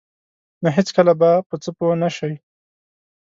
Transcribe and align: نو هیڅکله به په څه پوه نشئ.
نو 0.61 0.67
هیڅکله 0.77 1.13
به 1.19 1.29
په 1.47 1.55
څه 1.63 1.69
پوه 1.77 1.95
نشئ. 2.01 2.33